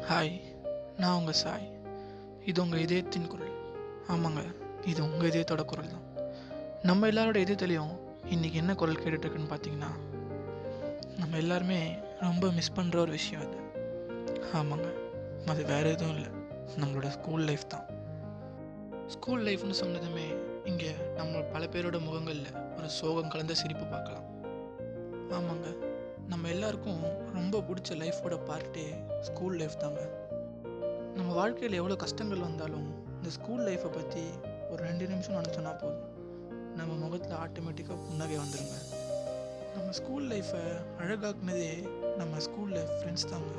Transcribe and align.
Hi 0.00 0.40
நான் 0.96 1.16
உங்கள் 1.16 1.34
சாய். 1.34 1.72
இது 2.44 2.62
உங்கள் 2.62 2.80
இதயத்தின் 2.80 3.26
குரல். 3.26 3.52
ஆமாங்க 4.08 4.54
இது 4.84 5.02
உங்கள் 5.02 5.28
இதயத்தோட 5.30 5.64
குரல் 5.64 5.90
தான். 5.90 6.28
நம்ம 6.82 7.06
எல்லாரோட 7.06 7.36
இதயத்துலேயும் 7.36 7.98
இன்றைக்கி 8.30 8.52
என்ன 8.52 8.74
குரல் 8.74 9.00
கேட்டுட்ருக்குன்னு 9.02 9.50
பார்த்தீங்கன்னா 9.50 9.90
நம்ம 11.16 11.36
எல்லாருமே 11.36 11.98
ரொம்ப 12.20 12.50
மிஸ் 12.50 12.72
பண்ணுற 12.76 12.96
ஒரு 12.96 13.10
விஷயம் 13.10 13.42
அது. 13.42 13.56
ஆமாங்க 14.54 14.92
அது 15.46 15.64
வேறு 15.64 15.90
எதுவும் 15.90 16.14
இல்லை. 16.14 16.30
நம்மளோட 16.76 17.08
ஸ்கூல் 17.08 17.42
லைஃப் 17.42 17.68
தான். 17.68 17.86
ஸ்கூல் 19.06 19.44
லைஃப்னு 19.44 19.74
சொன்னதுமே 19.80 20.36
இங்கே 20.64 20.94
நம்ம 21.16 21.40
பல 21.40 21.64
பேரோட 21.64 22.00
முகங்களில் 22.00 22.54
ஒரு 22.76 22.88
சோகம் 22.88 23.28
கலந்த 23.28 23.54
சிரிப்பு 23.54 23.84
பார்க்கலாம். 23.84 24.24
ஆமாங்க 25.30 25.85
நம்ம 26.30 26.48
எல்லாருக்கும் 26.48 27.02
ரொம்ப 27.34 27.58
பிடிச்ச 27.58 27.96
லைஃபோட 28.02 28.36
பார்ட்டே 28.48 28.84
ஸ்கூல் 29.20 29.56
லைஃப் 29.56 29.76
தாங்க. 29.78 30.00
நம்ம 31.16 31.32
வாழ்க்கையில் 31.34 31.76
எவ்வளோ 31.76 31.96
கஷ்டங்கள் 31.96 32.38
வந்தாலும் 32.38 32.86
இந்த 33.18 33.30
ஸ்கூல் 33.30 33.62
லைஃப்பை 33.66 33.90
பற்றி 33.92 34.24
ஒரு 34.70 34.80
ரெண்டு 34.82 35.06
நிமிஷம் 35.06 35.36
நினச்சோன்னா 35.36 35.72
போதும். 35.78 36.02
நம்ம 36.76 36.94
முகத்தில் 36.94 37.36
ஆட்டோமேட்டிக்காக 37.44 37.98
புன்னகை 38.06 38.38
வந்துடுங்க 38.38 38.76
நம்ம 39.76 39.90
ஸ்கூல் 39.90 40.26
லைஃப்பை 40.30 40.62
அழகாக்குனதே 40.98 41.72
நம்ம 42.16 42.38
ஸ்கூலில் 42.38 42.90
ஃப்ரெண்ட்ஸ் 42.96 43.30
தாங்க. 43.30 43.52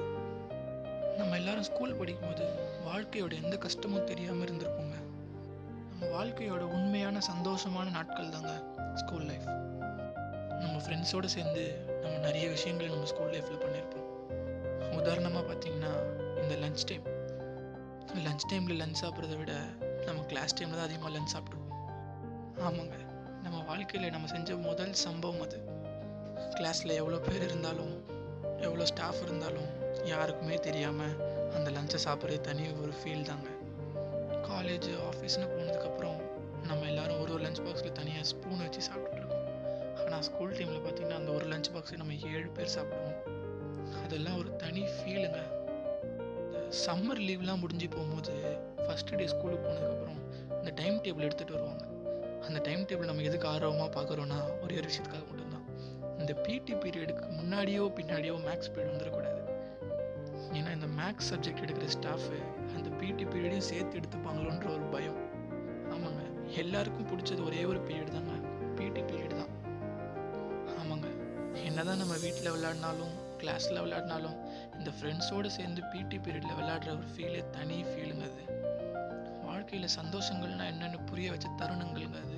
நம்ம 1.17 1.35
எல்லாரும் 1.35 1.63
ஸ்கூல் 1.63 1.95
படிக்கும்போது 1.95 2.47
வாழ்க்கையோட 2.89 3.33
எந்த 3.43 3.57
கஷ்டமும் 3.57 4.03
தெரியாமல் 4.03 4.45
இருந்திருப்போங்க 4.47 4.97
நம்ம 5.91 6.09
வாழ்க்கையோட 6.17 6.63
உண்மையான 6.77 7.21
சந்தோஷமான 7.31 7.91
நாட்கள் 7.91 8.29
தாங்க 8.29 8.53
ஸ்கூல் 8.95 9.25
லைஃப் 9.25 9.47
நம்ம 10.61 10.81
ஃப்ரெண்ட்ஸோடு 10.83 11.25
சேர்ந்து 11.25 11.63
நம்ம 12.01 12.17
நிறைய 12.17 12.49
விஷயங்கள் 12.49 12.87
நம்ம 12.87 13.05
ஸ்கூல் 13.05 13.31
லைஃப்பில் 13.31 13.61
பண்ணியிருப்போம் 13.61 14.03
உதாரணமாக 14.97 15.43
பார்த்தீங்கன்னா 15.47 15.91
இந்த 16.41 16.55
லஞ்ச் 16.55 16.85
டைம் 16.85 17.05
லஞ்ச் 18.25 18.45
டைமில் 18.51 18.79
லஞ்ச் 18.81 19.01
சாப்பிட்றத 19.01 19.37
விட 19.37 19.53
நம்ம 20.05 20.21
கிளாஸ் 20.23 20.55
டைமில் 20.55 20.71
தான் 20.71 20.83
அதிகமாக 20.83 21.17
லஞ்ச் 21.17 21.33
சாப்பிட்ருவோம் 21.33 21.63
ஆமாங்க. 22.59 22.95
நம்ம 23.43 23.63
வாழ்க்கையில் 23.63 24.11
நம்ம 24.11 24.27
செஞ்ச 24.27 24.55
முதல் 24.57 24.93
சம்பவம் 24.93 25.41
அது. 25.41 25.59
கிளாஸில் 26.55 26.93
எவ்வளோ 26.93 27.17
பேர் 27.17 27.41
இருந்தாலும் 27.41 27.93
எவ்வளோ 28.59 28.85
ஸ்டாஃப் 28.85 29.21
இருந்தாலும் 29.21 29.69
யாருக்குமே 30.05 30.55
தெரியாமல் 30.57 31.15
அந்த 31.55 31.69
லஞ்சை 31.71 31.99
சாப்பிட்றது 32.05 32.41
தனி 32.41 32.71
ஒரு 32.81 32.91
ஃபீல் 32.91 33.21
தாங்க. 33.21 33.47
காலேஜ் 34.47 34.89
ஆஃபீஸ்னு 35.09 35.47
போனதுக்கப்புறம் 35.53 36.17
நம்ம 36.63 36.85
எல்லாரும் 36.85 37.21
ஒரு 37.21 37.33
ஒரு 37.33 37.43
லஞ்ச் 37.43 37.63
பாக்ஸில் 37.65 37.91
தனியாக 37.91 38.23
ஸ்பூன் 38.23 38.57
வச்சு 38.57 38.81
சாப்பிட்டுருக்கோம் 38.81 39.46
ஆனால் 40.07 40.21
ஸ்கூல் 40.21 40.51
டைமில் 40.51 40.83
பார்த்தீங்கன்னா 40.83 41.17
அந்த 41.21 41.31
ஒரு 41.31 41.45
லஞ்ச் 41.45 41.69
பாக்ஸை 41.73 41.97
நம்ம 41.97 42.13
ஏழு 42.13 42.49
பேர் 42.49 42.75
சாப்பிடுவோம். 42.75 43.17
அதெல்லாம் 44.03 44.37
ஒரு 44.37 44.55
தனி 44.55 44.81
ஃபீலுங்க 44.81 45.39
இந்த 46.41 46.59
சம்மர் 46.85 47.21
லீவ்லாம் 47.27 47.59
முடிஞ்சு 47.59 47.87
போகும்போது 47.89 48.35
ஃபஸ்ட்டு 48.83 49.15
டே 49.15 49.27
ஸ்கூலுக்கு 49.27 49.67
போனதுக்கப்புறம் 49.67 50.19
இந்த 50.59 50.71
டைம் 50.75 50.95
டேபிள் 50.95 51.27
எடுத்துகிட்டு 51.27 51.57
வருவாங்க. 51.57 51.83
அந்த 52.47 52.59
டைம் 52.59 52.85
டேபிள் 52.85 53.05
நம்ம 53.05 53.21
எதுக்கு 53.21 53.47
ஆர்வமாக 53.47 53.89
பார்க்குறோன்னா 53.97 54.37
ஒரே 54.63 54.75
ஒரு 54.77 54.87
விஷயத்துக்காக 54.87 55.25
மட்டும்தான். 55.29 55.65
இந்த 56.19 56.33
பிடி 56.33 56.73
பீரியடுக்கு 56.73 57.25
முன்னாடியோ 57.39 57.83
பின்னாடியோ 57.99 58.35
மேக்ஸ் 58.47 58.71
பீரியட் 58.75 58.93
வந்துடக்கூடாது. 58.93 59.41
ஏன்னா 60.51 60.71
இந்த 60.71 60.89
மேக்ஸ் 61.01 61.29
சப்ஜெக்ட் 61.31 61.63
எடுக்கிற 61.65 61.85
ஸ்டாஃபு 61.85 62.39
அந்த 62.75 62.89
பிடி 62.89 63.25
பீரியடையும் 63.25 63.69
சேர்த்து 63.71 63.99
எடுத்துப்பாங்களோன்ற 63.99 64.67
ஒரு 64.73 64.85
பயம். 64.95 65.19
ஆமாங்க. 65.89 66.23
எல்லாருக்கும் 66.55 67.09
பிடிச்சது 67.11 67.45
ஒரே 67.45 67.65
ஒரு 67.65 67.79
பீரியட் 67.79 68.15
தாங்க. 68.17 68.35
பிடி 68.75 69.01
பீரியட் 69.01 69.39
தான். 69.41 69.53
என்னதான் 71.67 71.97
நம்ம 71.97 72.15
வீட்டில் 72.17 72.51
விளையாடினாலும் 72.51 73.13
கிளாஸில் 73.37 73.81
விளையாடினாலும் 73.81 74.37
இந்த 74.77 74.89
ஃப்ரெண்ட்ஸோடு 74.89 75.47
சேர்ந்து 75.47 75.81
பிடி 75.83 76.17
பீரியடில் 76.17 76.57
விளையாடுற 76.57 76.89
ஒரு 76.89 77.07
ஃபீலே 77.15 77.49
தனி 77.49 77.83
ஃபீலுங்க 77.83 78.25
அது. 78.29 78.43
வாழ்க்கையில் 79.45 79.89
சந்தோஷங்கள்னா 79.95 80.65
என்னென்னு 80.73 81.05
புரிய 81.05 81.31
வச்ச 81.31 81.47
தருணங்கள்ங்க 81.59 82.19
அது. 82.21 82.37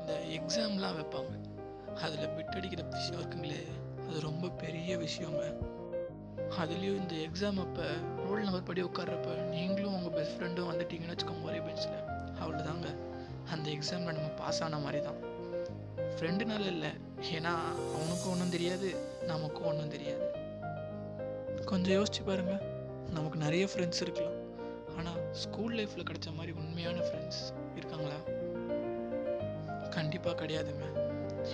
இந்த 0.00 0.12
எக்ஸாம்லாம் 0.28 0.96
வைப்பாங்க. 0.98 1.32
அதில் 2.00 2.28
பிட்டடிக்கிற 2.28 2.88
விஷயம் 2.88 3.20
இருக்குங்களே 3.20 3.62
அது 4.08 4.20
ரொம்ப 4.20 4.48
பெரிய 4.48 4.96
விஷயங்க. 4.96 5.42
அதுலேயும் 6.60 7.00
இந்த 7.02 7.14
எக்ஸாம் 7.14 7.60
அப்போ 7.60 7.84
ரோல் 8.24 8.42
நம்பர் 8.42 8.62
படி 8.62 8.82
உட்கார்றப்ப 8.82 9.36
நீங்களும் 9.48 9.94
உங்கள் 9.94 10.12
பெஸ்ட் 10.12 10.40
ஃப்ரெண்டும் 10.40 10.70
வந்துட்டீங்கன்னு 10.70 11.14
வச்சுக்கோங்க 11.14 11.42
ஒரே 11.42 11.58
பெஞ்சில் 11.58 12.00
அவ்வளோதாங்க 12.40 12.88
அந்த 13.50 13.70
எக்ஸாமில் 13.70 14.16
நம்ம 14.18 14.28
பாஸ் 14.36 14.62
ஆன 14.62 14.78
மாதிரி 14.78 15.00
தான் 15.02 15.20
ஃப்ரெண்டுனால 16.16 16.66
இல்லை 16.66 16.90
ஏன்னா 17.30 17.52
அவனுக்கும் 17.94 18.32
ஒன்றும் 18.32 18.50
தெரியாது 18.50 18.88
நமக்கும் 19.26 19.66
ஒன்றும் 19.66 19.88
தெரியாது. 19.88 20.26
கொஞ்சம் 21.64 22.02
யோசிச்சு 22.02 22.22
பாருங்க. 22.26 22.62
நமக்கு 23.10 23.38
நிறைய 23.38 23.68
ஃப்ரெண்ட்ஸ் 23.72 24.00
இருக்கலாம். 24.00 24.38
ஆனால் 24.98 25.32
ஸ்கூல் 25.32 25.74
லைஃப்பில் 25.74 26.08
கிடைச்ச 26.10 26.34
மாதிரி 26.34 26.52
உண்மையான 26.52 26.98
ஃப்ரெண்ட்ஸ் 26.98 27.42
இருக்காங்களா? 27.76 28.18
கண்டிப்பாக 29.90 30.46
கிடையாதுங்க. 30.46 30.86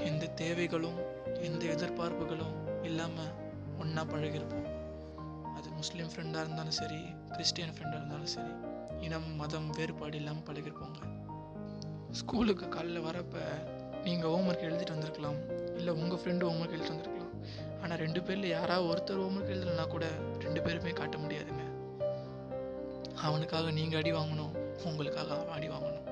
எந்த 0.04 0.26
தேவைகளும் 0.26 0.98
எந்த 1.40 1.66
எதிர்பார்ப்புகளும் 1.66 2.82
இல்லாமல் 2.82 3.32
ஒன்றா 3.78 4.02
பழகிருப்போம் 4.02 4.66
அது 5.56 5.70
முஸ்லீம் 5.70 6.10
ஃப்ரெண்டாக 6.14 6.44
இருந்தாலும் 6.44 6.70
சரி 6.70 7.00
கிறிஸ்டியன் 7.30 7.70
ஃப்ரெண்டாக 7.70 8.00
இருந்தாலும் 8.00 8.26
சரி 8.26 8.52
இனம் 9.00 9.36
மதம் 9.36 9.70
வேறுபாடு 9.70 10.16
இல்லாமல் 10.16 10.46
பழகிருப்போங்க 10.48 11.00
ஸ்கூலுக்கு 12.10 12.66
காலைல 12.66 13.00
வரப்போ 13.08 13.42
நீங்கள் 14.04 14.30
ஹோம்ஒர்க் 14.30 14.66
எழுதிட்டு 14.68 14.94
வந்திருக்கலாம். 14.96 15.57
இல்லை 15.88 16.02
உங்கள் 16.04 16.20
ஃப்ரெண்டு 16.22 16.46
ஹோம்ஒர்க் 16.46 16.74
எழுதிட்டு 16.76 17.12
ஆனால் 17.82 17.98
ரெண்டு 17.98 18.20
பேரில் 18.22 18.46
யாராவது 18.48 18.88
ஒருத்தர் 18.90 19.20
ஹோம்ஒர்க் 19.22 19.52
எழுதலைன்னா 19.54 19.86
கூட 19.88 20.06
ரெண்டு 20.44 20.60
பேருமே 20.62 20.90
காட்ட 20.90 21.16
முடியாதுங்க. 21.18 21.64
அவனுக்காக 23.26 23.70
நீங்கள் 23.70 24.00
அடி 24.00 24.12
வாங்கணும் 24.12 24.52
உங்களுக்காக 24.84 25.30
அவன் 25.36 25.54
அடி 25.56 25.68
வாங்கணும். 25.68 26.06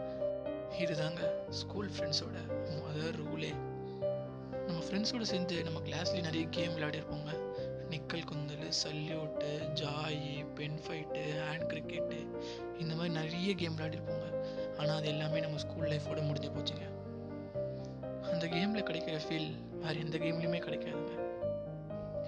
இதுதாங்க 0.82 1.20
ஸ்கூல் 1.50 1.90
ஃப்ரெண்ட்ஸோட 1.96 2.38
முதல் 2.80 3.18
ரூலே 3.20 3.52
நம்ம 4.66 4.80
ஃப்ரெண்ட்ஸோடு 4.86 5.28
சேர்ந்து 5.32 5.58
நம்ம 5.64 5.78
கிளாஸ்லேயும் 5.78 6.28
நிறைய 6.30 6.46
கேம் 6.56 6.74
விளையாடிருப்போங்க. 6.76 7.32
நிக்கல் 7.92 8.26
குந்தல் 8.32 8.74
சல்யூட்டு 8.82 9.52
ஜாயி 9.82 10.34
பென் 10.54 10.80
ஃபைட்டு 10.86 11.24
ஹேண்ட் 11.44 11.68
கிரிக்கெட்டு 11.72 12.20
இந்த 12.78 12.94
மாதிரி 12.94 13.14
நிறைய 13.20 13.54
கேம் 13.54 13.76
விளையாடிருப்போங்க. 13.78 14.28
ஆனால் 14.78 14.96
அது 14.96 15.08
எல்லாமே 15.08 15.40
நம்ம 15.40 15.58
ஸ்கூல் 15.58 15.90
லைஃபோட 15.94 16.22
முடிஞ்சு 16.22 16.50
போச்சுங்க. 16.56 16.86
அந்த 18.46 18.58
கேமில் 18.58 18.86
கிடைக்கிற 18.88 19.14
ஃபீல் 19.22 19.48
வேறு 19.82 20.00
எந்த 20.02 20.16
கேம்லேயுமே 20.24 20.58
கிடைக்காதுங்க. 20.64 21.14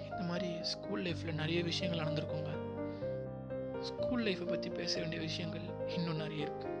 இந்த 0.07 0.23
மாதிரி 0.29 0.49
ஸ்கூல் 0.71 1.03
லைஃப்பில் 1.05 1.37
நிறைய 1.41 1.59
விஷயங்கள் 1.67 2.01
நடந்திருக்குங்க. 2.01 2.51
ஸ்கூல் 3.89 4.23
லைஃப்பை 4.25 4.47
பற்றி 4.49 4.69
பேச 4.69 4.93
வேண்டிய 4.99 5.21
விஷயங்கள் 5.21 5.67
இன்னும் 5.95 6.19
நிறைய 6.23 6.47
இருக்குது 6.47 6.75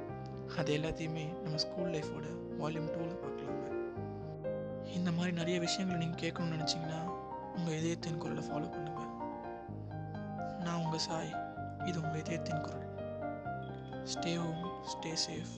அது 0.57 0.73
எல்லாத்தையுமே 0.77 1.23
நம்ம 1.43 1.61
ஸ்கூல் 1.65 1.93
லைஃபோட 1.95 2.25
வால்யூம் 2.61 2.91
டூவில் 2.95 3.15
பார்க்கலாங்க. 3.23 3.69
இந்த 4.97 5.11
மாதிரி 5.11 5.35
நிறைய 5.39 5.59
விஷயங்களை 5.59 5.99
நீங்கள் 6.03 6.21
கேட்கணும்னு 6.25 6.57
நினச்சிங்கன்னா 6.57 6.99
உங்கள் 7.55 7.77
இதயத்தின் 7.79 8.21
குரலை 8.25 8.45
ஃபாலோ 8.49 8.69
பண்ணுங்கள் 8.75 9.15
நான் 10.65 10.81
உங்கள் 10.83 11.05
சாய். 11.07 11.33
இது 11.85 11.97
உங்கள் 12.03 12.21
இதயத்தின் 12.25 12.63
குரல். 12.67 12.87
Stay 14.13 14.33
home 14.43 14.63
stay 14.93 15.13
safe 15.27 15.55